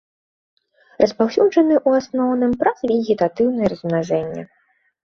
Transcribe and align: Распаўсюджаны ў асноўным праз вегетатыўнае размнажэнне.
Распаўсюджаны 1.03 1.75
ў 1.87 2.05
асноўным 2.05 2.51
праз 2.65 2.77
вегетатыўнае 2.95 3.67
размнажэнне. 3.77 4.43